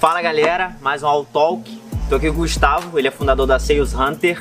[0.00, 1.78] Fala galera, mais um All Talk.
[2.08, 4.40] Tô aqui com o Gustavo, ele é fundador da Sales Hunter.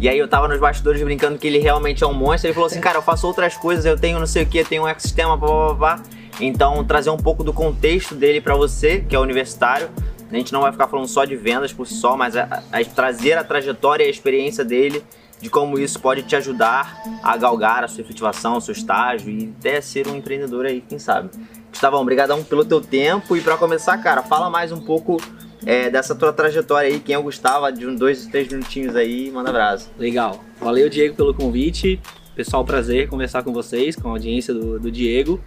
[0.00, 2.48] E aí eu tava nos bastidores brincando que ele realmente é um monstro.
[2.48, 4.82] Ele falou assim, cara, eu faço outras coisas, eu tenho não sei o que, tenho
[4.82, 6.02] um ecossistema, blá blá blá.
[6.40, 9.88] Então trazer um pouco do contexto dele para você, que é universitário.
[10.30, 12.84] A gente não vai ficar falando só de vendas por si só, mas a, a,
[12.84, 15.02] trazer a trajetória e a experiência dele
[15.40, 19.52] de como isso pode te ajudar a galgar a sua efetivação, o seu estágio e
[19.58, 21.30] até ser um empreendedor aí, quem sabe.
[21.70, 25.20] Gustavão, obrigadão pelo teu tempo e para começar, cara, fala mais um pouco
[25.64, 29.30] é, dessa tua trajetória aí, quem é o Gustavo, de uns dois, três minutinhos aí,
[29.30, 29.90] manda abraço.
[29.98, 32.00] Legal, valeu Diego pelo convite,
[32.34, 35.40] pessoal, prazer conversar com vocês, com a audiência do, do Diego.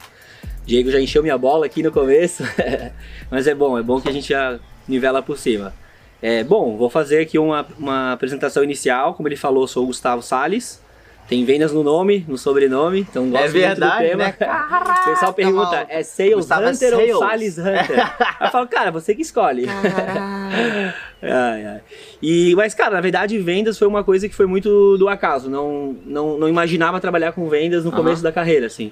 [0.65, 2.43] Diego já encheu minha bola aqui no começo,
[3.29, 5.73] mas é bom, é bom que a gente já nivela por cima.
[6.21, 9.13] É, bom, vou fazer aqui uma, uma apresentação inicial.
[9.13, 10.81] Como ele falou, sou o Gustavo Salles.
[11.27, 14.23] Tem vendas no nome, no sobrenome, então gosto é verdade, muito do tema.
[14.25, 14.31] Né?
[14.33, 17.13] Caraca, o pessoal pergunta, é Sales Gustavo Hunter é sales.
[17.13, 18.13] ou Salles Hunter?
[18.41, 19.65] eu falo, cara, você que escolhe.
[21.23, 21.81] ai, ai.
[22.21, 25.49] E, mas, cara, na verdade, vendas foi uma coisa que foi muito do acaso.
[25.49, 28.91] Não, não, não imaginava trabalhar com vendas no começo da carreira, assim.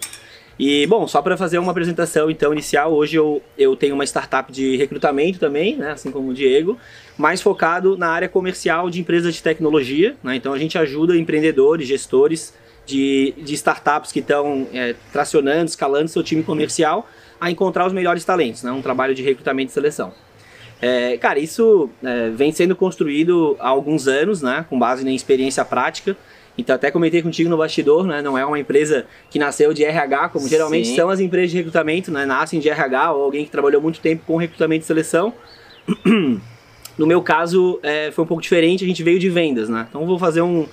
[0.59, 4.51] E, bom, só para fazer uma apresentação então inicial, hoje eu, eu tenho uma startup
[4.51, 6.77] de recrutamento também, né, assim como o Diego,
[7.17, 10.17] mais focado na área comercial de empresas de tecnologia.
[10.21, 12.53] Né, então a gente ajuda empreendedores, gestores
[12.85, 17.07] de, de startups que estão é, tracionando, escalando seu time comercial
[17.39, 20.11] a encontrar os melhores talentos, né, um trabalho de recrutamento e seleção.
[20.81, 25.63] É, cara, isso é, vem sendo construído há alguns anos, né, com base na experiência
[25.63, 26.17] prática.
[26.59, 28.21] Então até comentei contigo no bastidor, né?
[28.21, 30.95] Não é uma empresa que nasceu de RH, como geralmente Sim.
[30.95, 32.25] são as empresas de recrutamento, né?
[32.25, 35.33] Nascem de RH ou alguém que trabalhou muito tempo com recrutamento e seleção.
[36.97, 39.87] No meu caso, é, foi um pouco diferente, a gente veio de vendas, né?
[39.89, 40.67] Então vou fazer um,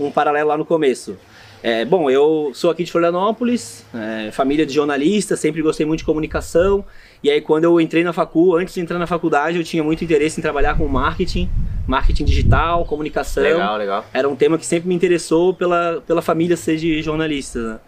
[0.00, 1.16] um paralelo lá no começo.
[1.62, 6.04] É, bom, eu sou aqui de Florianópolis, é, família de jornalista, sempre gostei muito de
[6.04, 6.84] comunicação.
[7.22, 10.02] E aí quando eu entrei na facul, antes de entrar na faculdade, eu tinha muito
[10.02, 11.48] interesse em trabalhar com marketing
[11.90, 13.42] marketing digital, comunicação.
[13.42, 14.04] Legal, legal.
[14.14, 17.58] Era um tema que sempre me interessou pela, pela família ser de jornalista.
[17.58, 17.78] Né?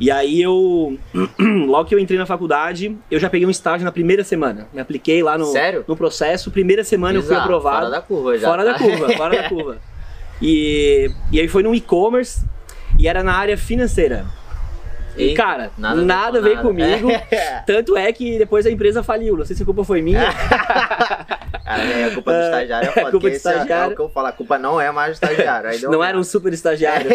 [0.00, 0.96] E aí eu,
[1.66, 4.68] logo que eu entrei na faculdade, eu já peguei um estágio na primeira semana.
[4.72, 5.84] Me apliquei lá no, Sério?
[5.88, 7.86] no processo, primeira semana Exato, eu fui aprovado.
[7.86, 8.48] Fora da curva já.
[8.48, 9.78] Fora da curva, fora da curva.
[10.40, 12.46] E, e aí foi no e-commerce
[12.96, 14.24] e era na área financeira.
[15.16, 16.68] E, cara, nada, nada veio nada.
[16.68, 17.08] comigo.
[17.66, 19.36] Tanto é que depois a empresa faliu.
[19.36, 20.32] Não sei se a culpa foi minha.
[21.64, 23.08] Cara, é, a culpa do estagiário é foda.
[23.08, 23.72] A culpa do estagiário.
[23.72, 25.90] É, é o que eu falo, a culpa não é mais do estagiário.
[25.90, 27.10] não era um super estagiário.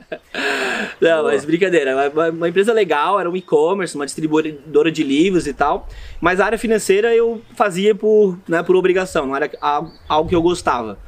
[1.00, 2.10] não, mas brincadeira.
[2.10, 5.88] Uma, uma empresa legal, era um e-commerce, uma distribuidora de livros e tal.
[6.20, 9.50] Mas a área financeira eu fazia por, né, por obrigação, não era
[10.08, 10.98] algo que eu gostava.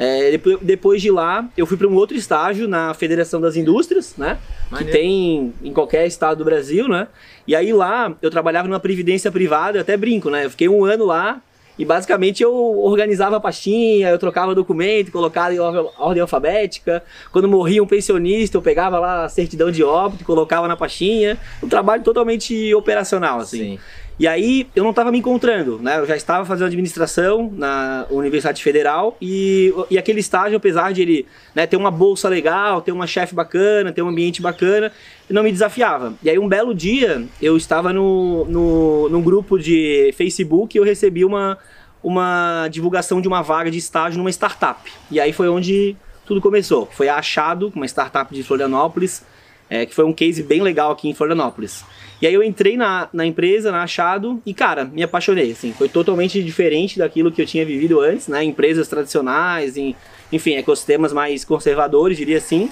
[0.00, 4.38] É, depois de lá, eu fui para um outro estágio na Federação das Indústrias, né?
[4.70, 4.92] Maneiro.
[4.92, 7.08] Que tem em qualquer estado do Brasil, né?
[7.48, 10.44] E aí lá eu trabalhava numa previdência privada, eu até brinco, né?
[10.44, 11.42] Eu fiquei um ano lá
[11.76, 17.02] e basicamente eu organizava a pastinha, eu trocava documento, colocava em ordem alfabética.
[17.32, 21.36] Quando morria um pensionista, eu pegava lá a certidão de óbito, colocava na pastinha.
[21.60, 23.58] Um trabalho totalmente operacional, assim.
[23.58, 23.78] Sim.
[24.18, 25.98] E aí eu não estava me encontrando, né?
[25.98, 31.26] Eu já estava fazendo administração na Universidade Federal e, e aquele estágio, apesar de ele
[31.54, 34.90] né, ter uma bolsa legal, ter uma chefe bacana, ter um ambiente bacana,
[35.30, 36.14] não me desafiava.
[36.20, 40.84] E aí um belo dia eu estava no, no, num grupo de Facebook e eu
[40.84, 41.56] recebi uma,
[42.02, 44.90] uma divulgação de uma vaga de estágio numa startup.
[45.12, 45.96] E aí foi onde
[46.26, 46.88] tudo começou.
[46.92, 49.24] Foi a Achado, uma startup de Florianópolis,
[49.70, 51.84] é, que foi um case bem legal aqui em Florianópolis.
[52.20, 55.88] E aí eu entrei na, na empresa, na Achado, e cara, me apaixonei, assim, foi
[55.88, 59.94] totalmente diferente daquilo que eu tinha vivido antes, né, empresas tradicionais, em,
[60.32, 62.70] enfim, ecossistemas mais conservadores, diria assim.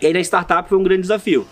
[0.00, 1.46] E aí na startup foi um grande desafio.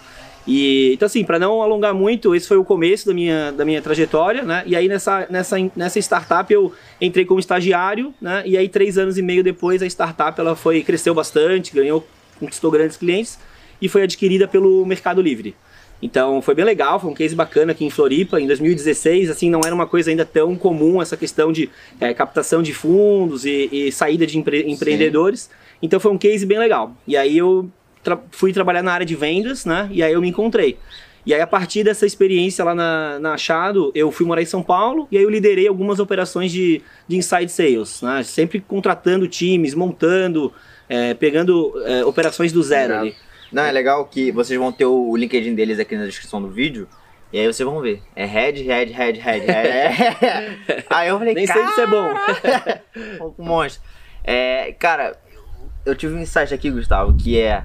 [0.47, 3.83] E, então assim, para não alongar muito, esse foi o começo da minha, da minha
[3.83, 4.63] trajetória, né?
[4.65, 8.45] E aí nessa, nessa, nessa startup eu entrei como estagiário, né?
[8.47, 12.07] E aí três anos e meio depois a startup ela foi cresceu bastante, ganhou,
[12.39, 13.37] conquistou grandes clientes
[13.81, 15.55] e foi adquirida pelo Mercado Livre.
[16.01, 18.41] Então foi bem legal, foi um case bacana aqui em Floripa.
[18.41, 21.71] Em 2016, assim, não era uma coisa ainda tão comum essa questão de
[22.01, 25.43] é, captação de fundos e, e saída de empre empreendedores.
[25.43, 25.51] Sim.
[25.83, 26.95] Então foi um case bem legal.
[27.07, 27.71] E aí eu
[28.03, 29.89] tra fui trabalhar na área de vendas, né?
[29.91, 30.79] E aí eu me encontrei.
[31.25, 34.63] E aí, a partir dessa experiência lá na, na Achado, eu fui morar em São
[34.63, 38.23] Paulo e aí eu liderei algumas operações de, de inside sales, né?
[38.23, 40.53] Sempre contratando times, montando,
[40.89, 43.17] é, pegando é, operações do zero ali.
[43.57, 46.87] Não, é legal que vocês vão ter o LinkedIn deles aqui na descrição do vídeo.
[47.33, 48.03] E aí vocês vão ver.
[48.15, 50.85] É head, head, head, head, head.
[50.91, 53.33] aí eu falei, Nem sei se é bom.
[53.39, 53.83] um monstro.
[54.23, 55.19] É, cara,
[55.87, 57.65] eu tive um insight aqui, Gustavo, que é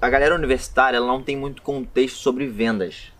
[0.00, 3.12] a galera universitária ela não tem muito contexto sobre vendas,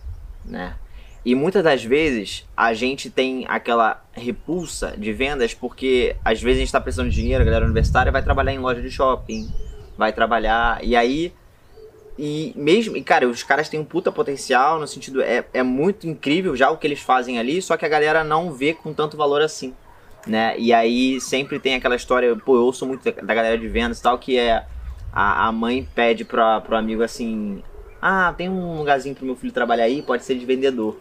[0.43, 0.77] né?
[1.23, 6.61] E muitas das vezes a gente tem aquela repulsa de vendas porque às vezes a
[6.61, 9.53] gente está precisando de dinheiro, a galera universitária vai trabalhar em loja de shopping,
[9.99, 11.31] vai trabalhar, e aí.
[12.19, 16.07] E mesmo, e cara, os caras têm um puta potencial, no sentido, é, é muito
[16.07, 19.17] incrível já o que eles fazem ali, só que a galera não vê com tanto
[19.17, 19.75] valor assim,
[20.27, 20.55] né?
[20.59, 23.99] E aí sempre tem aquela história, pô, eu ouço muito da, da galera de vendas
[23.99, 24.65] e tal, que é
[25.13, 27.63] a, a mãe pede pra, pro amigo assim,
[28.01, 30.99] ah, tem um lugarzinho pro meu filho trabalhar aí, pode ser de vendedor,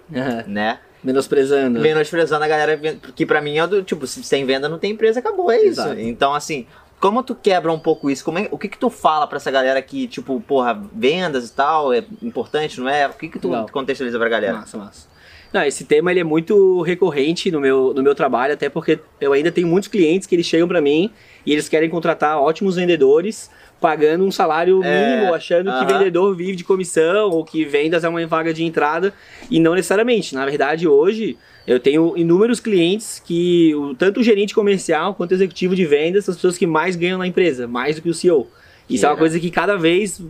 [0.48, 0.80] né?
[1.04, 1.80] Menosprezando.
[1.80, 2.78] Menosprezando a galera,
[3.16, 5.82] que pra mim é do tipo, se sem venda não tem empresa, acabou, é isso.
[5.82, 6.00] Exato.
[6.00, 6.68] Então, assim,
[7.02, 8.24] como tu quebra um pouco isso?
[8.24, 11.52] Como é, o que que tu fala pra essa galera que, tipo, porra, vendas e
[11.52, 13.08] tal, é importante, não é?
[13.08, 13.68] O que que tu Legal.
[13.72, 14.54] contextualiza pra galera?
[14.54, 15.08] Massa, massa.
[15.52, 19.34] Não, esse tema ele é muito recorrente no meu, no meu trabalho, até porque eu
[19.34, 21.12] ainda tenho muitos clientes que eles chegam para mim
[21.44, 23.50] e eles querem contratar ótimos vendedores
[23.82, 28.10] pagando um salário É, mínimo, achando que vendedor vive de comissão ou que vendas é
[28.10, 29.12] uma vaga de entrada
[29.50, 30.36] e não necessariamente.
[30.36, 31.36] Na verdade, hoje
[31.66, 36.32] eu tenho inúmeros clientes que tanto o gerente comercial quanto o executivo de vendas são
[36.32, 38.48] as pessoas que mais ganham na empresa, mais do que o CEO.
[38.90, 40.22] Isso é uma coisa que cada vez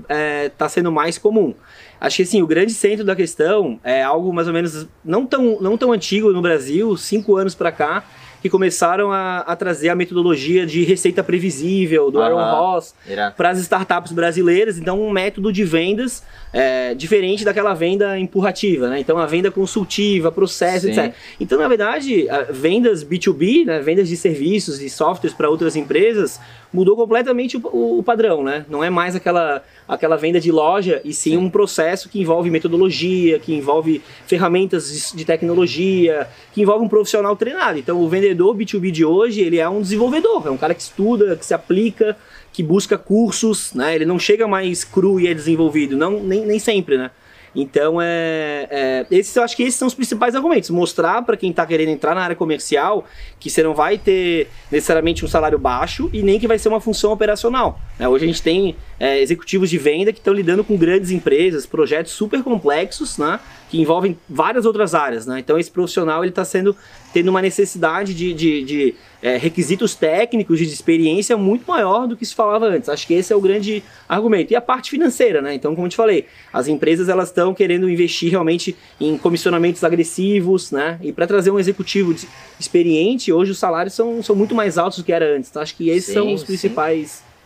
[0.45, 1.53] está sendo mais comum.
[1.99, 5.59] Acho que assim, o grande centro da questão é algo mais ou menos não tão,
[5.59, 8.03] não tão antigo no Brasil, cinco anos para cá,
[8.41, 12.57] que começaram a, a trazer a metodologia de receita previsível do Aaron Aham.
[12.57, 12.95] Ross
[13.37, 14.77] para as startups brasileiras.
[14.77, 18.99] Então, um método de vendas é, diferente daquela venda empurrativa, né?
[18.99, 20.91] Então, a venda consultiva, processo, Sim.
[20.91, 21.13] etc.
[21.39, 26.39] Então, na verdade, vendas B2B, né, vendas de serviços e softwares para outras empresas,
[26.73, 28.65] mudou completamente o, o- padrão, né?
[28.69, 31.37] Não é mais aquela, aquela venda de loja, e sim, Sim.
[31.37, 37.35] um processo que envolve metodologia, que envolve ferramentas de, de tecnologia, que envolve um profissional
[37.35, 37.77] treinado.
[37.77, 41.35] Então, o vendedor B2B de hoje, ele é um desenvolvedor, é um cara que estuda,
[41.35, 42.15] que se aplica,
[42.53, 43.95] que busca cursos, né?
[43.95, 47.11] Ele não chega mais cru e é desenvolvido, não, nem, nem sempre, né?
[47.55, 50.69] Então, é, é, esses, eu acho que esses são os principais argumentos.
[50.69, 53.05] Mostrar para quem está querendo entrar na área comercial
[53.39, 56.79] que você não vai ter necessariamente um salário baixo e nem que vai ser uma
[56.79, 57.79] função operacional.
[58.01, 58.07] Né?
[58.07, 62.13] Hoje a gente tem é, executivos de venda que estão lidando com grandes empresas, projetos
[62.13, 63.39] super complexos, né?
[63.69, 65.39] Que envolvem várias outras áreas, né?
[65.39, 66.75] Então esse profissional ele está sendo
[67.13, 72.25] tendo uma necessidade de, de, de, é, requisitos técnicos de experiência muito maior do que
[72.25, 72.89] se falava antes.
[72.89, 74.51] Acho que esse é o grande argumento.
[74.51, 75.53] E a parte financeira, né?
[75.53, 80.71] Então, como eu te falei, as empresas elas estão querendo investir realmente em comissionamentos agressivos,
[80.71, 80.97] né?
[81.03, 82.15] E para trazer um executivo
[82.59, 85.51] experiente, hoje os salários são, são muito mais altos do que era antes.
[85.51, 86.47] Então, acho que esses Sim, são os sim.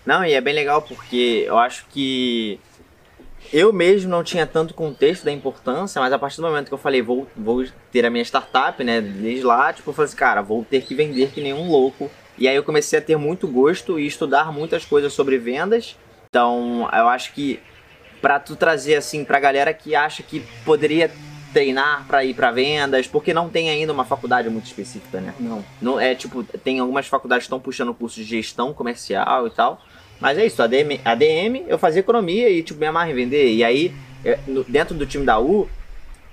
[0.05, 2.59] Não, e é bem legal porque eu acho que
[3.51, 6.77] eu mesmo não tinha tanto contexto da importância, mas a partir do momento que eu
[6.77, 9.01] falei, vou, vou ter a minha startup, né?
[9.01, 12.09] Desde lá, tipo, eu falei assim, cara, vou ter que vender que nem um louco.
[12.37, 15.95] E aí eu comecei a ter muito gosto e estudar muitas coisas sobre vendas.
[16.29, 17.59] Então, eu acho que
[18.21, 21.11] pra tu trazer assim pra galera que acha que poderia
[21.53, 25.33] treinar pra ir pra vendas, porque não tem ainda uma faculdade muito específica, né?
[25.39, 25.63] Não.
[25.81, 29.81] Não, é tipo, tem algumas faculdades que estão puxando curso de gestão comercial e tal.
[30.19, 33.15] Mas é isso, a DM, a DM eu fazia economia e tipo, me amarra em
[33.15, 33.53] vender.
[33.53, 33.93] E aí,
[34.67, 35.69] dentro do time da U,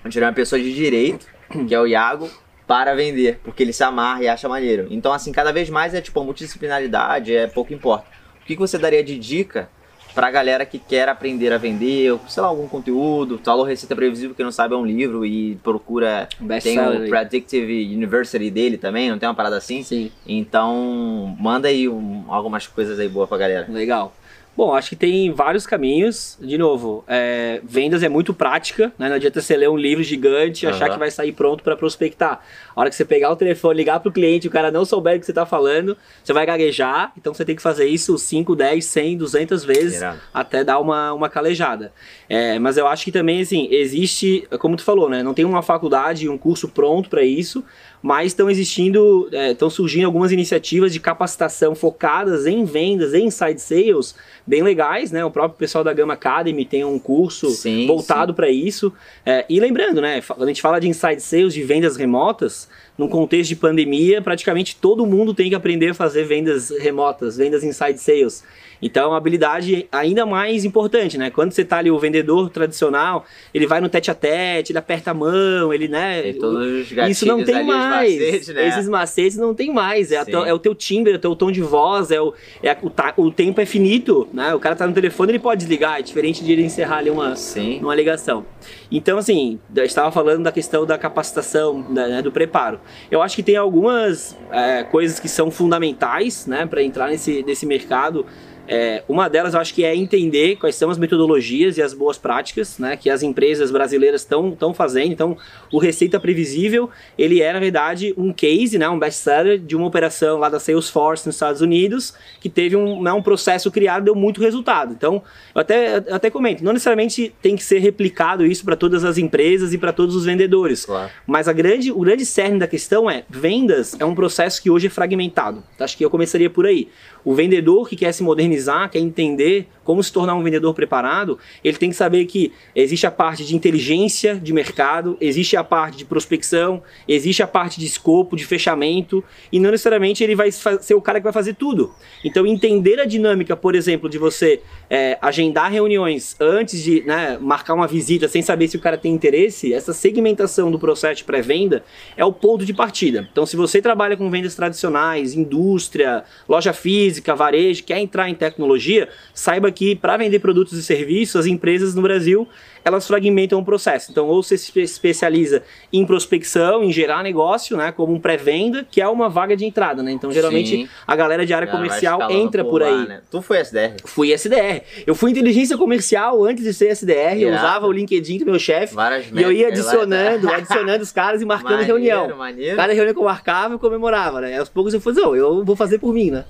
[0.05, 1.27] eu tirei uma pessoa de direito,
[1.69, 2.31] que é o Iago,
[2.67, 4.87] para vender, porque ele se amarra e acha maneiro.
[4.91, 8.07] Então, assim, cada vez mais é tipo multidisciplinaridade, é pouco importa.
[8.41, 9.69] O que, que você daria de dica
[10.15, 13.41] pra galera que quer aprender a vender, sei lá, algum conteúdo?
[13.43, 16.29] Falou Receita Previsível, que não sabe, é um livro e procura.
[16.41, 17.09] Best Tem seller o.
[17.09, 19.83] Predictive University dele também, não tem uma parada assim?
[19.83, 20.11] Sim.
[20.27, 23.67] Então, manda aí um- algumas coisas aí boas pra galera.
[23.71, 24.15] Legal.
[24.55, 26.37] Bom, acho que tem vários caminhos.
[26.39, 29.09] De novo, é, vendas é muito prática, né?
[29.09, 30.93] Não adianta você ler um livro gigante e achar Aham.
[30.93, 32.43] que vai sair pronto para prospectar.
[32.77, 35.21] A hora que você pegar o telefone, ligar pro cliente, o cara não souber o
[35.21, 37.13] que você tá falando, você vai gaguejar.
[37.17, 40.03] Então você tem que fazer isso 5, 10, 100, 200 vezes
[40.35, 41.91] até dar uma, uma calejada.
[42.29, 45.23] É, mas eu acho que também, assim, existe, como tu falou, né?
[45.23, 47.65] Não tem uma faculdade, um curso pronto para isso,
[48.03, 54.15] mas estão existindo, estão surgindo algumas iniciativas de capacitação focadas em vendas, em inside sales,
[54.45, 55.25] bem legais, né?
[55.25, 58.93] O próprio pessoal da Gama Academy tem um curso Sim, voltado para isso.
[59.25, 60.21] É, e lembrando, né?
[60.21, 62.69] Quando a gente fala de inside sales, de vendas remotas,
[62.99, 67.63] num contexto de pandemia, praticamente todo mundo tem que aprender a fazer vendas remotas, vendas
[67.63, 68.45] inside sales.
[68.83, 71.31] Então é uma habilidade ainda mais importante, né?
[71.31, 75.13] Quando você tá ali, o vendedor tradicional, ele vai no tete a tete, ele aperta
[75.13, 76.21] a mão, ele, né?
[76.21, 78.13] Tem todos os gatilhos Isso não tem os mais.
[78.15, 78.69] macetes, né?
[78.69, 80.11] Esses macetes não tem mais.
[80.13, 82.33] É, teu- é o teu timbre, é o teu tom de voz, é o,
[82.63, 84.55] é o, ta- o tempo é finito, né?
[84.55, 87.37] O cara tá no telefone, ele pode desligar, é diferente de ele encerrar ali uma,
[87.37, 87.81] Sim.
[87.81, 88.45] numa ligação.
[88.91, 92.81] Então, assim, eu estava falando da questão da capacitação, da- né, do preparo.
[93.11, 97.67] Eu acho que tem algumas é, coisas que são fundamentais, né, para entrar nesse, nesse
[97.67, 98.25] mercado.
[98.67, 102.17] É, uma delas eu acho que é entender quais são as metodologias e as boas
[102.17, 105.13] práticas né, que as empresas brasileiras estão fazendo.
[105.13, 105.37] Então,
[105.71, 106.89] o Receita Previsível,
[107.19, 111.27] ele é, na verdade, um case, né, um best-seller de uma operação lá da Salesforce
[111.27, 114.93] nos Estados Unidos, que teve um, né, um processo criado e deu muito resultado.
[114.93, 115.23] Então,
[115.55, 119.19] eu até, eu até comento, não necessariamente tem que ser replicado isso para todas as
[119.19, 120.85] empresas e para todos os vendedores.
[120.85, 121.11] Claro.
[121.27, 124.87] Mas a grande, o grande cerne da questão é, vendas é um processo que hoje
[124.87, 125.63] é fragmentado.
[125.79, 126.89] Acho que eu começaria por aí.
[127.25, 131.77] O vendedor que quer se modernizar, quer entender como se tornar um vendedor preparado, ele
[131.77, 136.05] tem que saber que existe a parte de inteligência de mercado, existe a parte de
[136.05, 141.01] prospecção, existe a parte de escopo, de fechamento, e não necessariamente ele vai ser o
[141.01, 141.93] cara que vai fazer tudo.
[142.25, 147.75] Então, entender a dinâmica, por exemplo, de você é, agendar reuniões antes de né, marcar
[147.75, 151.85] uma visita sem saber se o cara tem interesse, essa segmentação do processo de pré-venda
[152.17, 153.29] é o ponto de partida.
[153.31, 159.09] Então, se você trabalha com vendas tradicionais, indústria, loja física, varejo, quer entrar em tecnologia,
[159.35, 162.49] saiba que para vender produtos e serviços, as empresas no Brasil
[162.85, 164.11] elas fragmentam o processo.
[164.11, 165.63] Então, ou você se especializa
[165.93, 170.03] em prospecção, em gerar negócio, né, como um pré-venda, que é uma vaga de entrada,
[170.03, 170.11] né?
[170.11, 170.89] Então, geralmente Sim.
[171.07, 173.07] a galera de área comercial entra por, por aí.
[173.07, 173.21] né?
[173.31, 173.97] Tu foi SDR?
[174.05, 174.83] Fui SDR.
[175.07, 178.95] Eu fui inteligência comercial antes de ser SDR, eu usava o LinkedIn do meu chefe
[179.33, 182.37] e eu ia adicionando, adicionando os caras e marcando maneiro, reunião.
[182.37, 182.77] Maneiro.
[182.77, 184.59] Cada reunião que eu marcava, eu comemorava, né?
[184.59, 186.45] Aos poucos eu falei, não, eu vou fazer por mim, né?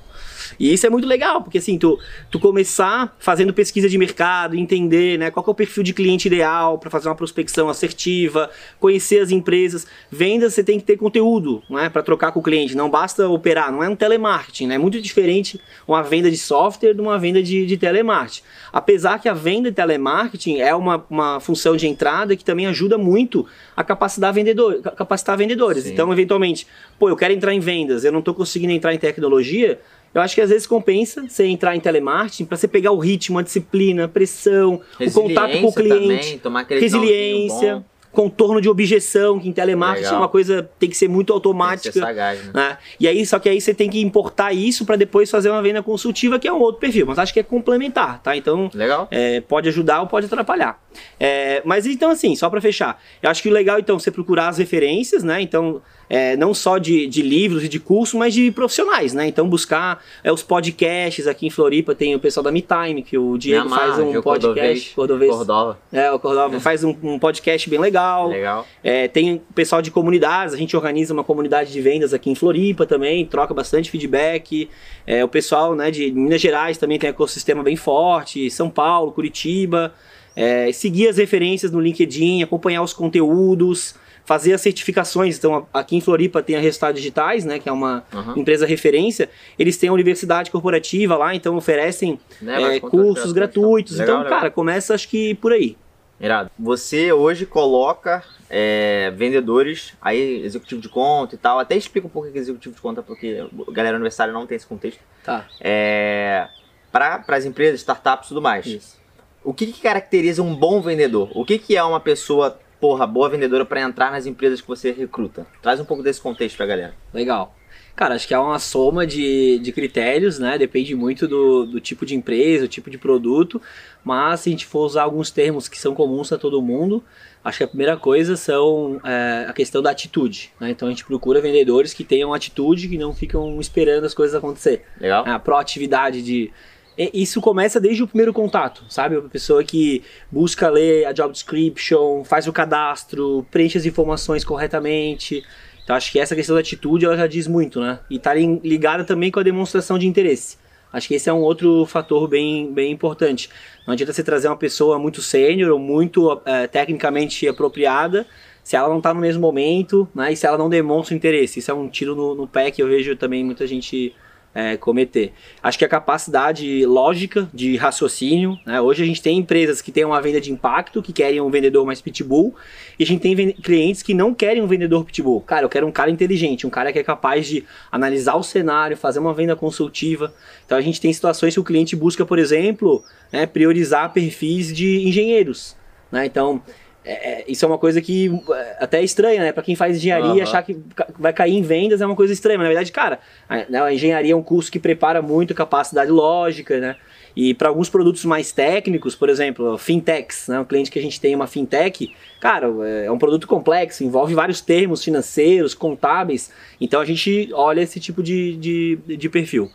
[0.58, 1.98] E isso é muito legal, porque assim, tu,
[2.30, 6.78] tu começar fazendo pesquisa de mercado, entender né, qual é o perfil de cliente ideal
[6.78, 9.86] para fazer uma prospecção assertiva, conhecer as empresas.
[10.10, 13.72] Vendas, você tem que ter conteúdo né, para trocar com o cliente, não basta operar,
[13.72, 17.42] não é um telemarketing, né, é muito diferente uma venda de software de uma venda
[17.42, 18.42] de, de telemarketing.
[18.72, 22.96] Apesar que a venda de telemarketing é uma, uma função de entrada que também ajuda
[22.96, 25.84] muito a capacitar, vendedor, capacitar vendedores.
[25.84, 25.92] Sim.
[25.92, 26.66] Então, eventualmente,
[26.98, 29.80] pô, eu quero entrar em vendas, eu não estou conseguindo entrar em tecnologia,
[30.14, 33.38] eu acho que às vezes compensa você entrar em telemarketing para você pegar o ritmo,
[33.38, 39.48] a disciplina, a pressão, o contato com o cliente, também, resiliência contorno de objeção, que
[39.48, 40.18] em telemarketing Legal.
[40.18, 41.92] é uma coisa tem que ser muito automática.
[41.92, 42.52] Tem sagaz, né?
[42.54, 42.78] né?
[43.00, 45.82] E aí, só que aí você tem que importar isso para depois fazer uma venda
[45.82, 47.06] consultiva, que é um outro perfil.
[47.06, 48.36] Mas acho que é complementar, tá?
[48.36, 49.08] Então, Legal.
[49.10, 50.78] É, pode ajudar ou pode atrapalhar.
[51.18, 54.10] É, mas então, assim, só para fechar, eu acho que o legal, então, é você
[54.10, 55.40] procurar as referências, né?
[55.40, 55.82] Então,
[56.12, 59.26] é, não só de, de, livros e de curso, mas de profissionais, né?
[59.26, 63.38] Então buscar é, os podcasts aqui em Floripa, tem o pessoal da MeTime, que o
[63.38, 64.94] Diego faz um podcast.
[64.94, 65.78] Cordovez, Cordova.
[65.90, 68.28] É, o Cordova faz um, um, podcast bem legal.
[68.28, 68.66] Legal.
[68.84, 72.34] É, tem o pessoal de comunidades, a gente organiza uma comunidade de vendas aqui em
[72.34, 74.68] Floripa também, troca bastante feedback.
[75.06, 79.12] É, o pessoal né, de Minas Gerais também tem um ecossistema bem forte, São Paulo,
[79.12, 79.94] Curitiba.
[80.34, 85.38] É, seguir as referências no LinkedIn, acompanhar os conteúdos fazer as certificações.
[85.38, 88.38] Então, aqui em Floripa tem a Resultados Digitais, né, que é uma uhum.
[88.38, 89.28] empresa referência.
[89.58, 93.98] Eles têm a universidade corporativa lá, então oferecem né, é, cursos gratuitos.
[93.98, 94.38] Legal, então, legal.
[94.38, 95.76] cara, começa acho que por aí.
[96.20, 96.50] Irado.
[96.56, 101.58] Você hoje coloca é, vendedores, aí executivo de conta e tal.
[101.58, 104.46] Até explica um pouco o que é executivo de conta, porque a galera universitária não
[104.46, 105.00] tem esse contexto.
[105.24, 105.46] Tá.
[105.60, 106.46] É,
[106.92, 108.66] para as empresas, startups e tudo mais.
[108.66, 109.01] Isso.
[109.44, 111.30] O que, que, caracteriza um bom vendedor?
[111.34, 114.90] O que, que é uma pessoa porra, boa vendedora para entrar nas empresas que você
[114.92, 115.46] recruta?
[115.60, 116.94] Traz um pouco desse contexto pra galera.
[117.12, 117.54] Legal.
[117.94, 120.56] Cara, acho que é uma soma de, de critérios, né?
[120.56, 123.60] Depende muito do, do tipo de empresa, do tipo de produto.
[124.02, 127.04] Mas se a gente for usar alguns termos que são comuns a todo mundo,
[127.44, 130.52] acho que a primeira coisa são é, a questão da atitude.
[130.58, 130.70] Né?
[130.70, 134.84] Então a gente procura vendedores que tenham atitude, que não ficam esperando as coisas acontecer.
[134.98, 135.24] Legal.
[135.26, 136.50] A proatividade de
[136.96, 139.16] isso começa desde o primeiro contato, sabe?
[139.16, 145.42] A pessoa que busca ler a job description, faz o cadastro, preenche as informações corretamente.
[145.82, 147.98] Então acho que essa questão da atitude ela já diz muito, né?
[148.10, 150.58] E tá ligada também com a demonstração de interesse.
[150.92, 153.48] Acho que esse é um outro fator bem, bem importante.
[153.86, 158.26] Não adianta você trazer uma pessoa muito sênior ou muito é, tecnicamente apropriada
[158.62, 160.32] se ela não está no mesmo momento, né?
[160.32, 161.58] E se ela não demonstra interesse.
[161.58, 164.14] Isso é um tiro no, no pé que eu vejo também muita gente
[164.54, 165.32] é, cometer.
[165.62, 168.80] Acho que a capacidade lógica de raciocínio, né?
[168.80, 171.86] hoje a gente tem empresas que têm uma venda de impacto, que querem um vendedor
[171.86, 172.54] mais pitbull,
[172.98, 175.40] e a gente tem clientes que não querem um vendedor pitbull.
[175.40, 178.96] Cara, eu quero um cara inteligente, um cara que é capaz de analisar o cenário,
[178.96, 180.32] fazer uma venda consultiva.
[180.66, 185.08] Então a gente tem situações que o cliente busca, por exemplo, né, priorizar perfis de
[185.08, 185.76] engenheiros.
[186.10, 186.26] Né?
[186.26, 186.62] Então,
[187.04, 189.52] é, é, isso é uma coisa que é, até é estranha, né?
[189.52, 190.42] Para quem faz engenharia, uhum.
[190.42, 190.78] achar que
[191.18, 192.58] vai cair em vendas é uma coisa estranha.
[192.58, 193.18] Mas, na verdade, cara,
[193.48, 196.96] a, né, a engenharia é um curso que prepara muito capacidade lógica, né?
[197.34, 200.60] E para alguns produtos mais técnicos, por exemplo, fintechs, né?
[200.60, 204.34] Um cliente que a gente tem uma fintech, cara, é, é um produto complexo, envolve
[204.34, 206.52] vários termos financeiros, contábeis.
[206.80, 209.70] Então a gente olha esse tipo de, de, de perfil.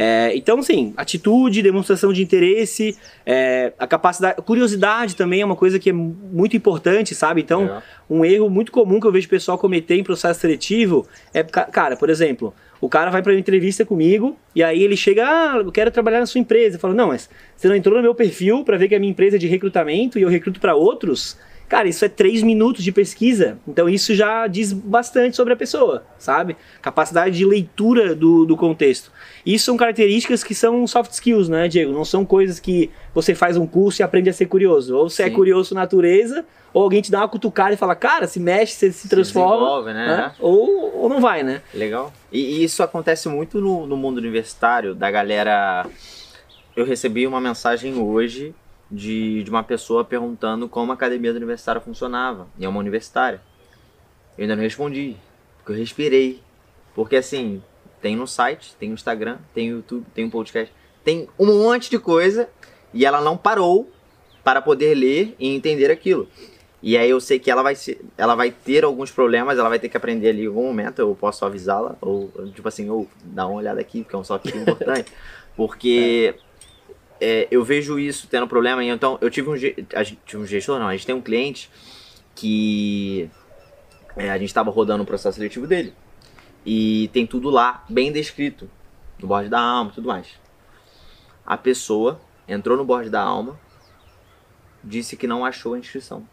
[0.00, 5.76] É, então, sim, atitude, demonstração de interesse, é, a capacidade, curiosidade também é uma coisa
[5.76, 7.40] que é muito importante, sabe?
[7.40, 7.82] Então, é.
[8.08, 11.96] um erro muito comum que eu vejo o pessoal cometer em processo seletivo é, cara,
[11.96, 15.72] por exemplo, o cara vai para uma entrevista comigo e aí ele chega, ah, eu
[15.72, 16.76] quero trabalhar na sua empresa.
[16.76, 19.10] Eu falo, não, mas você não entrou no meu perfil para ver que a minha
[19.10, 21.36] empresa é de recrutamento e eu recruto para outros?
[21.68, 26.02] Cara, isso é três minutos de pesquisa, então isso já diz bastante sobre a pessoa,
[26.18, 26.56] sabe?
[26.80, 29.12] Capacidade de leitura do, do contexto.
[29.44, 31.92] Isso são características que são soft skills, né, Diego?
[31.92, 34.96] Não são coisas que você faz um curso e aprende a ser curioso.
[34.96, 35.32] Ou você é Sim.
[35.32, 38.90] é curioso natureza, ou alguém te dá uma cutucada e fala, cara, se mexe, você
[38.90, 39.92] se, se transforma.
[39.92, 40.06] né?
[40.06, 40.32] né?
[40.40, 41.60] Ou, ou não vai, né?
[41.74, 42.10] Legal.
[42.32, 45.86] E, e isso acontece muito no, no mundo universitário, da galera.
[46.74, 48.54] Eu recebi uma mensagem hoje
[48.90, 52.48] de, de uma pessoa perguntando como a academia do universitário funcionava.
[52.58, 53.40] E é uma universitária.
[54.36, 55.16] Eu ainda não respondi,
[55.58, 56.40] porque eu respirei.
[56.94, 57.62] Porque assim,
[58.00, 60.72] tem no site, tem no Instagram, tem no YouTube, tem um podcast,
[61.04, 62.48] tem um monte de coisa
[62.92, 63.90] e ela não parou
[64.42, 66.28] para poder ler e entender aquilo.
[66.80, 69.80] E aí eu sei que ela vai, ser, ela vai ter alguns problemas, ela vai
[69.80, 73.46] ter que aprender ali em algum momento, eu posso avisá-la, ou tipo assim, ou dar
[73.46, 75.12] uma olhada aqui, porque é um software importante.
[75.58, 76.40] Porque é,
[77.20, 78.82] eu vejo isso tendo problema.
[78.84, 81.70] Então, eu tive um, a gente, tive um gestor, não, a gente tem um cliente
[82.34, 83.28] que
[84.16, 85.94] é, a gente estava rodando o processo seletivo dele.
[86.64, 88.70] E tem tudo lá, bem descrito,
[89.20, 90.28] no board da alma e tudo mais.
[91.46, 93.58] A pessoa entrou no board da alma,
[94.82, 96.28] disse que não achou a inscrição.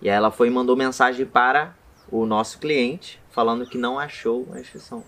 [0.00, 1.74] E aí ela foi e mandou mensagem para
[2.10, 5.02] o nosso cliente, falando que não achou a inscrição.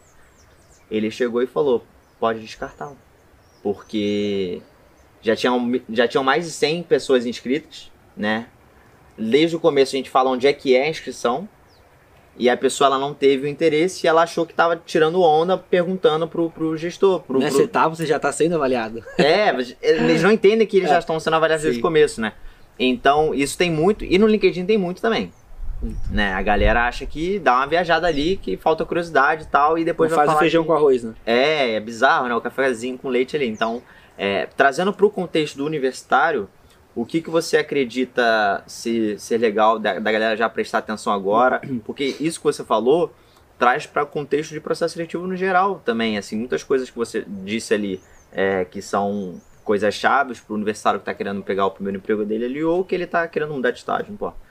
[0.90, 1.84] Ele chegou e falou:
[2.18, 2.92] pode descartar
[3.62, 4.60] porque
[5.20, 8.46] já tinham, já tinham mais de 100 pessoas inscritas, né?
[9.16, 11.48] Desde o começo a gente fala onde é que é a inscrição,
[12.38, 15.58] e a pessoa ela não teve o interesse e ela achou que estava tirando onda
[15.58, 17.20] perguntando pro, pro gestor.
[17.20, 17.64] Pro, Nessa pro...
[17.64, 19.02] etapa você já está sendo avaliado.
[19.18, 19.48] É,
[19.82, 20.92] eles não entendem que eles é.
[20.92, 21.68] já estão sendo avaliados Sim.
[21.68, 22.32] desde o começo, né?
[22.78, 25.32] Então, isso tem muito, e no LinkedIn tem muito também.
[26.10, 26.32] Né?
[26.32, 30.10] A galera acha que dá uma viajada ali, que falta curiosidade e tal, e depois
[30.10, 30.68] Não vai faz o feijão que...
[30.68, 31.14] com arroz, né?
[31.24, 32.34] É, é bizarro, né?
[32.34, 33.46] O cafezinho com leite ali.
[33.46, 33.82] Então,
[34.16, 36.48] é, trazendo para o contexto do universitário,
[36.94, 41.60] o que, que você acredita ser, ser legal da, da galera já prestar atenção agora?
[41.86, 43.12] Porque isso que você falou
[43.56, 46.18] traz para o contexto de processo seletivo no geral também.
[46.18, 48.00] Assim, muitas coisas que você disse ali
[48.32, 52.24] é, que são coisas chaves para o universitário que está querendo pegar o primeiro emprego
[52.24, 54.47] dele ali ou que ele está querendo mudar de estágio, não importa.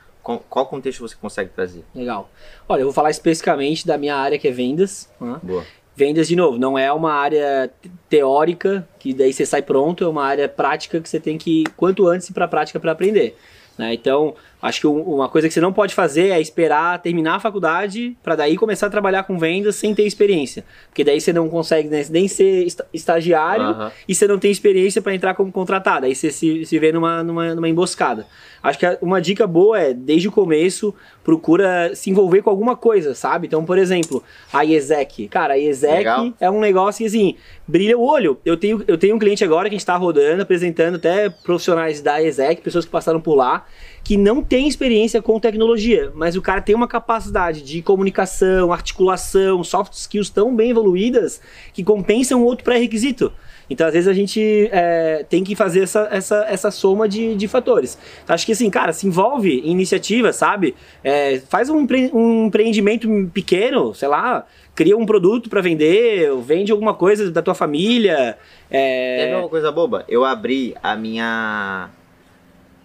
[0.49, 1.85] Qual contexto você consegue trazer?
[1.95, 2.29] Legal.
[2.67, 5.09] Olha, eu vou falar especificamente da minha área que é vendas.
[5.21, 5.39] Né?
[5.41, 5.63] Boa.
[5.95, 7.71] Vendas, de novo, não é uma área
[8.09, 12.07] teórica que daí você sai pronto, é uma área prática que você tem que, quanto
[12.07, 13.37] antes, ir para a prática para aprender.
[13.77, 13.93] Né?
[13.93, 18.17] Então, acho que uma coisa que você não pode fazer é esperar terminar a faculdade
[18.23, 20.63] para daí começar a trabalhar com vendas sem ter experiência.
[20.89, 23.91] Porque daí você não consegue nem ser estagiário uhum.
[24.07, 26.05] e você não tem experiência para entrar como contratado.
[26.05, 28.25] Aí você se, se vê numa, numa, numa emboscada.
[28.61, 30.93] Acho que uma dica boa é, desde o começo,
[31.23, 33.47] procura se envolver com alguma coisa, sabe?
[33.47, 35.27] Então, por exemplo, a IESEC.
[35.27, 36.33] Cara, a IESEC Legal.
[36.39, 37.35] é um negócio assim,
[37.67, 38.39] brilha o olho.
[38.43, 42.01] Eu tenho, eu tenho um cliente agora que a gente está rodando, apresentando até profissionais
[42.01, 43.65] da IESEC, pessoas que passaram por lá,
[44.07, 49.61] que não tem experiência com tecnologia, mas o cara tem uma capacidade de comunicação, articulação,
[49.65, 51.41] soft skills tão bem evoluídas
[51.73, 53.33] que compensam outro pré-requisito.
[53.69, 57.49] Então, às vezes, a gente é, tem que fazer essa, essa, essa soma de, de
[57.49, 57.97] fatores.
[58.23, 60.73] Então, acho que, assim, cara, se envolve em iniciativa, sabe?
[61.03, 66.71] É, faz um, empre um empreendimento pequeno, sei lá, cria um produto para vender, vende
[66.71, 68.37] alguma coisa da tua família.
[68.71, 69.25] É...
[69.25, 70.05] Teve uma coisa boba?
[70.07, 71.89] Eu abri a minha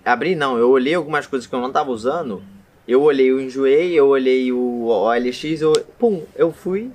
[0.05, 2.43] Abri não, eu olhei algumas coisas que eu não tava usando.
[2.87, 5.73] Eu olhei o Enjoei, eu olhei o OLX, eu.
[5.99, 6.91] Pum, eu fui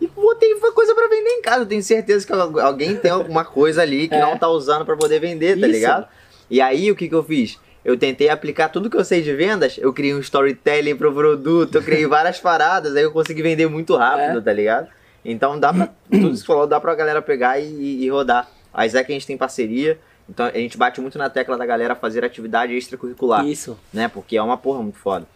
[0.00, 1.66] e botei coisa para vender em casa.
[1.66, 4.20] tenho certeza que alguém tem alguma coisa ali que é.
[4.20, 5.76] não tá usando para poder vender, tá Isso.
[5.76, 6.06] ligado?
[6.50, 7.58] E aí o que que eu fiz?
[7.84, 11.76] Eu tentei aplicar tudo que eu sei de vendas, eu criei um storytelling pro produto,
[11.76, 14.40] eu criei várias paradas, aí eu consegui vender muito rápido, é.
[14.40, 14.88] tá ligado?
[15.24, 15.90] Então dá pra.
[16.10, 18.48] tudo isso que falou, dá pra galera pegar e, e rodar.
[18.72, 19.98] A Isaac a gente tem parceria.
[20.28, 23.46] Então a gente bate muito na tecla da galera fazer atividade extracurricular.
[23.46, 23.78] Isso.
[23.92, 24.08] Né?
[24.08, 25.26] Porque é uma porra muito foda.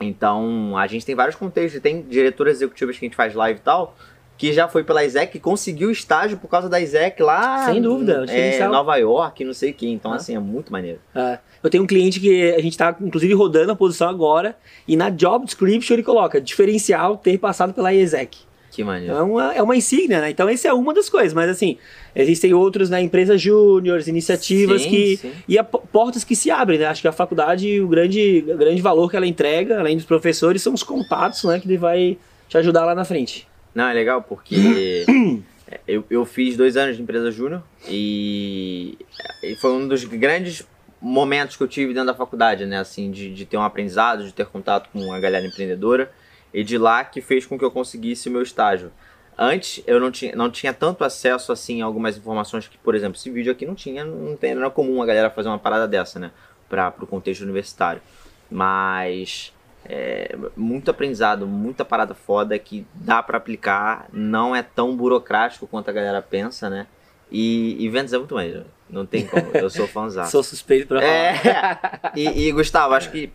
[0.00, 1.80] Então a gente tem vários contextos.
[1.80, 3.96] Tem diretoras executivas que a gente faz live e tal.
[4.36, 7.66] Que já foi pela ISEC, conseguiu estágio por causa da ISEC lá.
[7.66, 9.88] Sem dúvida, é, Nova York, não sei o que.
[9.88, 10.14] Então, ah.
[10.14, 11.00] assim, é muito maneiro.
[11.12, 11.40] É.
[11.60, 14.56] Eu tenho um cliente que a gente está, inclusive, rodando a posição agora.
[14.86, 18.38] E na job description ele coloca diferencial ter passado pela ISEC.
[18.78, 19.12] Que maneiro.
[19.12, 20.30] É uma, é uma insígnia, né?
[20.30, 21.34] Então, essa é uma das coisas.
[21.34, 21.78] Mas, assim,
[22.14, 25.16] existem outros né, empresas júniores, iniciativas sim, que.
[25.16, 25.32] Sim.
[25.48, 26.86] E a, portas que se abrem, né?
[26.86, 30.62] Acho que a faculdade, o grande, o grande valor que ela entrega, além dos professores,
[30.62, 31.58] são os contatos, né?
[31.58, 33.48] Que vai te ajudar lá na frente.
[33.74, 35.04] Não, é legal porque.
[35.84, 38.96] eu, eu fiz dois anos de empresa júnior e,
[39.42, 40.64] e foi um dos grandes
[41.02, 42.78] momentos que eu tive dentro da faculdade, né?
[42.78, 46.12] Assim, de, de ter um aprendizado, de ter contato com a galera empreendedora
[46.52, 48.92] e de lá que fez com que eu conseguisse o meu estágio.
[49.36, 53.16] Antes eu não tinha, não tinha tanto acesso assim a algumas informações que, por exemplo,
[53.16, 55.86] esse vídeo aqui não tinha, não, tem, não era comum a galera fazer uma parada
[55.86, 56.32] dessa, né?
[56.68, 58.02] Para o contexto universitário.
[58.50, 59.52] Mas
[59.84, 65.88] é, muito aprendizado, muita parada foda que dá para aplicar, não é tão burocrático quanto
[65.88, 66.86] a galera pensa, né?
[67.30, 68.56] E, e vendas é muito mais,
[68.88, 70.24] não tem como, eu sou fãzão.
[70.28, 71.12] sou suspeito pra falar.
[71.12, 73.30] É, e, e, Gustavo, acho que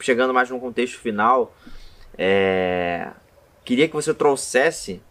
[0.00, 1.54] chegando mais num contexto final,
[2.18, 3.10] é,
[3.64, 5.02] queria que você trouxesse,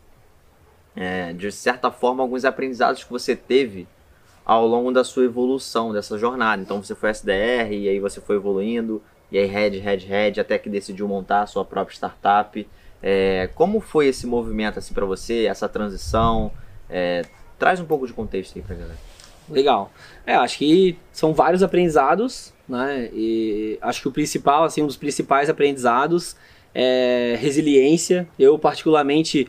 [0.96, 3.88] é, de certa forma, alguns aprendizados que você teve
[4.46, 6.62] ao longo da sua evolução, dessa jornada.
[6.62, 10.58] Então você foi SDR e aí você foi evoluindo, e aí head, head, head, até
[10.58, 12.68] que decidiu montar a sua própria startup.
[13.02, 16.52] É, como foi esse movimento assim para você, essa transição?
[16.90, 17.24] É,
[17.58, 18.98] traz um pouco de contexto aí pra galera.
[19.50, 19.92] Legal.
[20.26, 23.10] É, acho que são vários aprendizados, né?
[23.14, 26.36] E acho que o principal, assim, um dos principais aprendizados
[26.76, 28.28] é resiliência.
[28.38, 29.48] Eu particularmente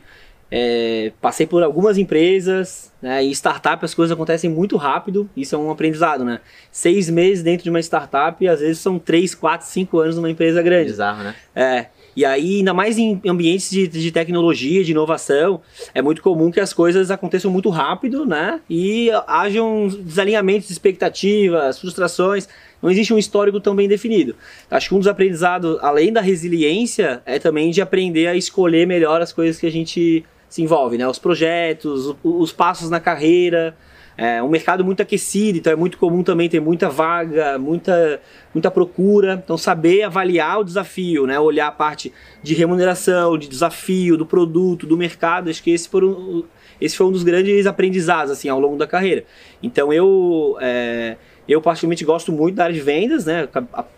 [0.51, 5.59] é, passei por algumas empresas, né, em startup as coisas acontecem muito rápido, isso é
[5.59, 6.41] um aprendizado, né?
[6.71, 10.63] Seis meses dentro de uma startup, às vezes são três, quatro, cinco anos numa empresa
[10.63, 10.91] grande.
[10.91, 11.35] Bizarro, né?
[11.55, 11.87] É.
[12.17, 15.61] E aí, ainda mais em ambientes de, de tecnologia, de inovação,
[15.95, 18.59] é muito comum que as coisas aconteçam muito rápido, né?
[18.71, 22.49] E hajam desalinhamentos de expectativas, frustrações.
[22.83, 24.35] Não existe um histórico tão bem definido.
[24.71, 29.21] Acho que um dos aprendizados, além da resiliência, é também de aprender a escolher melhor
[29.21, 31.07] as coisas que a gente se envolve, né?
[31.07, 33.77] Os projetos, os passos na carreira.
[34.19, 38.21] É um mercado muito aquecido, então é muito comum também ter muita vaga, muita,
[38.55, 39.41] muita procura.
[39.45, 41.39] Então, saber avaliar o desafio, né?
[41.39, 42.11] olhar a parte
[42.43, 45.51] de remuneração, de desafio, do produto, do mercado.
[45.51, 46.45] Acho que esse foi um,
[46.81, 49.25] esse foi um dos grandes aprendizados assim, ao longo da carreira.
[49.63, 53.47] Então, eu, é, eu particularmente gosto muito da área de vendas, né?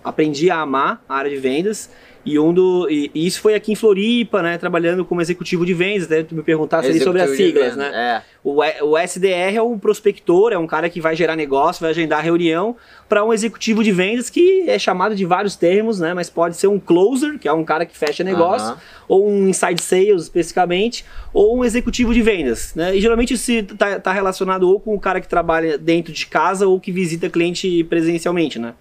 [0.03, 1.91] aprendi a amar a área de vendas.
[2.29, 4.59] E, um do, e, e, isso foi aqui em Floripa, né?
[4.59, 7.91] Trabalhando como executivo de vendas, até tu me perguntasse ali sobre as siglas, né?
[7.95, 8.23] É.
[8.45, 12.23] O, o SDR é um prospector, é um cara que vai gerar negócio, vai agendar
[12.23, 12.77] reunião
[13.09, 16.15] para um executivo de vendas que é chamado de vários termos, né?
[16.15, 19.05] Mas pode ser um closer, que é um cara que fecha negócio, uh -huh.
[19.09, 22.97] ou um inside sales especificamente, ou um executivo de vendas, né?
[22.97, 26.67] E geralmente isso está tá relacionado ou com o cara que trabalha dentro de casa
[26.67, 28.75] ou que visita cliente presencialmente, né?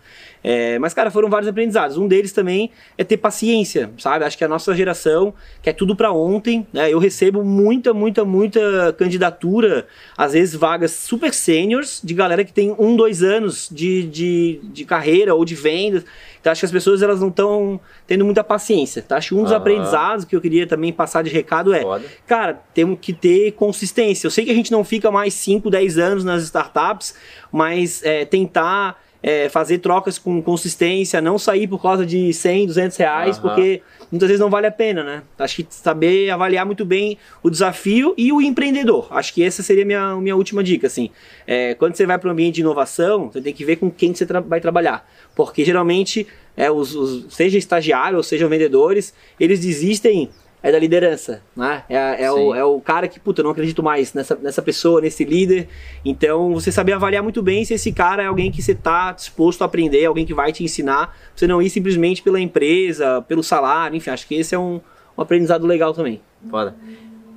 [0.49, 1.97] É, mas, cara, foram vários aprendizados.
[1.97, 4.23] Um deles também é ter paciência, sabe?
[4.23, 6.89] Acho que a nossa geração quer tudo para ontem, né?
[6.89, 9.85] Eu recebo muita, muita, muita candidatura,
[10.17, 14.85] às vezes vagas super seniors, de galera que tem um, dois anos de, de, de
[14.85, 16.05] carreira ou de vendas.
[16.39, 19.01] Então, acho que as pessoas elas não estão tendo muita paciência.
[19.01, 19.17] Tá?
[19.17, 19.57] Acho que um dos uhum.
[19.57, 22.05] aprendizados que eu queria também passar de recado é, Foda.
[22.25, 24.27] cara, temos que ter consistência.
[24.27, 27.15] Eu sei que a gente não fica mais 5, 10 anos nas startups,
[27.51, 32.95] mas é, tentar é, fazer trocas com consistência, não sair por causa de 100, 200
[32.95, 33.41] reais, uhum.
[33.41, 35.21] porque muitas vezes não vale a pena, né?
[35.37, 39.09] Acho que saber avaliar muito bem o desafio e o empreendedor.
[39.11, 41.09] Acho que essa seria a minha, minha última dica, assim.
[41.45, 44.15] É, quando você vai para um ambiente de inovação, você tem que ver com quem
[44.15, 45.05] você tra vai trabalhar.
[45.35, 50.29] Porque geralmente, é, os, os, seja estagiário ou sejam vendedores, eles desistem
[50.61, 51.83] é da liderança, né?
[51.87, 54.99] É, é, o, é o cara que, puta, eu não acredito mais nessa, nessa pessoa,
[54.99, 55.67] nesse líder.
[56.03, 59.61] Então, você saber avaliar muito bem se esse cara é alguém que você está disposto
[59.61, 61.15] a aprender, alguém que vai te ensinar.
[61.35, 64.81] Você não ir simplesmente pela empresa, pelo salário, enfim, acho que esse é um,
[65.17, 66.21] um aprendizado legal também.
[66.49, 66.75] Foda.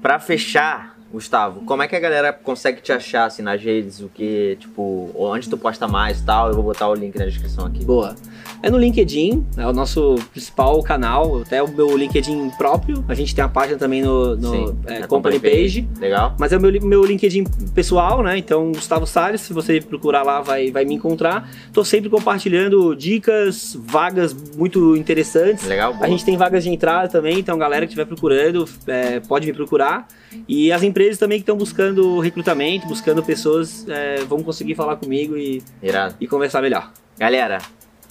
[0.00, 4.01] Pra fechar, Gustavo, como é que a galera consegue te achar assim nas redes?
[4.01, 6.49] O que, tipo, onde tu posta mais e tal?
[6.49, 7.85] Eu vou botar o link na descrição aqui.
[7.85, 8.14] Boa.
[8.62, 13.05] É no LinkedIn, é o nosso principal canal, até o meu LinkedIn próprio.
[13.09, 15.88] A gente tem a página também no, no Sim, é, Company Page.
[15.99, 16.37] Legal.
[16.38, 17.44] Mas é o meu, meu LinkedIn
[17.75, 18.37] pessoal, né?
[18.37, 21.51] Então, Gustavo Salles, se você procurar lá, vai, vai me encontrar.
[21.73, 25.66] Tô sempre compartilhando dicas, vagas muito interessantes.
[25.66, 25.94] Legal.
[25.94, 26.07] Boa.
[26.07, 29.53] A gente tem vagas de entrada também, então galera que estiver procurando, é, pode me
[29.53, 30.07] procurar.
[30.47, 35.37] E as empresas também que estão buscando recrutamento, buscando pessoas, é, vão conseguir falar comigo
[35.37, 36.14] e, Irado.
[36.21, 36.93] e conversar melhor.
[37.19, 37.59] Galera,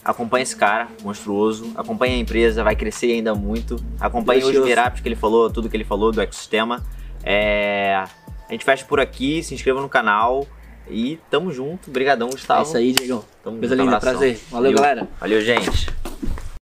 [0.04, 5.08] acompanha esse cara, monstruoso, acompanha a empresa, vai crescer ainda muito, acompanha os meetups que
[5.08, 6.84] ele falou, tudo que ele falou do ecossistema.
[7.24, 8.04] É...
[8.48, 10.48] A gente fecha por aqui, se inscreva no canal
[10.90, 11.90] e tamo junto.
[11.90, 12.62] Obrigadão, Gustavo.
[12.62, 13.24] É isso aí, Diego.
[13.44, 14.40] Tamo Coisa linda, prazer.
[14.50, 15.08] Valeu, Valeu, galera.
[15.20, 15.88] Valeu, gente.